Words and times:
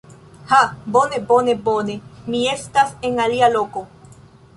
Ha! 0.51 0.59
Bone, 0.93 1.19
bone, 1.31 1.53
bone. 1.67 1.97
Mi 2.35 2.39
estas 2.53 2.95
en 3.11 3.21
alia 3.27 3.51
loko. 3.57 3.85